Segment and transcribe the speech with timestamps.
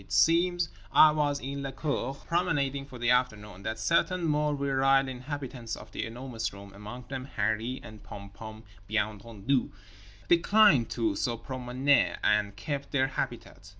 [0.03, 5.07] It seems (I was in la cour promenading for the afternoon) that certain more virile
[5.07, 9.69] inhabitants of The Enormous Room, among them Harree and Pom Pom bien entendu,
[10.27, 13.69] declined to se promener and kept their habitat.